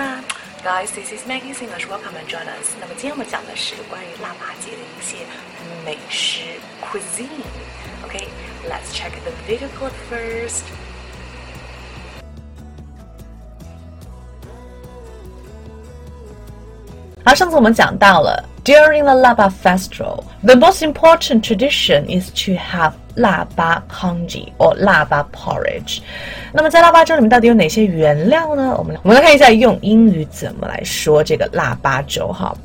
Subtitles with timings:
[0.00, 1.86] Guys, this is Maggie Singers.
[1.86, 2.74] Welcome and join us.
[2.80, 5.18] 那么今天我们讲的是关于腊八节的一些
[5.84, 6.40] 美食
[6.80, 7.28] cuisine.
[8.02, 8.26] Okay,
[8.70, 10.62] let's check the video clip first.
[17.22, 24.73] 好，上次我们讲到了 during the Laba festival, the most important tradition is to have 腊八 congee or
[24.75, 25.99] 腊八 porridge。
[26.51, 28.75] 那么在腊八粥里面到底有哪些原料呢？
[28.77, 32.55] 我们我们来看一下用英语怎么来说这个腊八粥哈。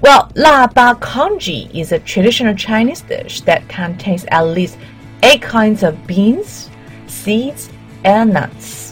[0.00, 4.74] Well, 腊八 congee is a traditional Chinese dish that contains at least
[5.22, 6.66] eight kinds of beans,
[7.08, 7.66] seeds,
[8.02, 8.90] and nuts.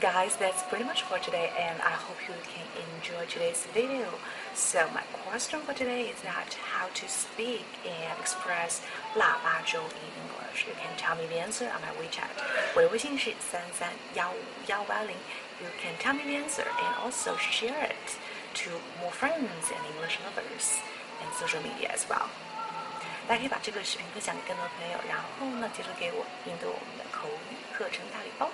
[0.00, 4.08] Guys, that's pretty much for today, and I hope you can enjoy today's video.
[4.54, 8.80] So my question for today is that how to speak and express
[9.14, 10.64] 腊八粥 in English.
[10.66, 12.32] You can tell me the answer on my WeChat.
[12.74, 15.14] 我的微信是三三幺五幺八零。
[15.60, 18.16] You can tell me the answer and also share it
[18.64, 18.70] to
[19.02, 20.80] more friends and English lovers
[21.20, 22.30] and social media as well.
[23.28, 28.48] 大家可以把这个视频分享给更多朋友，然后呢，接着给我赢得我们的口语课程大礼包。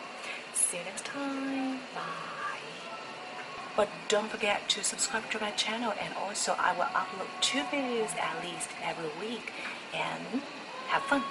[0.54, 1.78] See you next time.
[1.94, 2.04] Bye.
[3.76, 8.16] But don't forget to subscribe to my channel, and also I will upload two videos
[8.16, 9.52] at least every week.
[9.92, 10.40] And
[10.88, 11.22] have fun.